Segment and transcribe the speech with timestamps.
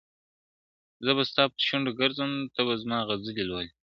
[1.05, 3.69] زه به ستا پرشونډو ګرځم ته به زما غزلي لولې!.